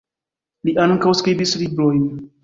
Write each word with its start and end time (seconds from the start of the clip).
Li 0.69 0.71
ankaŭ 0.85 1.11
skribis 1.19 1.53
librojn. 1.65 2.01